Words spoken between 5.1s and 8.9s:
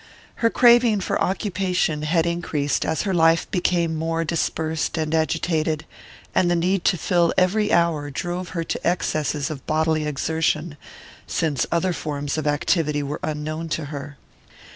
agitated, and the need to fill every hour drove her to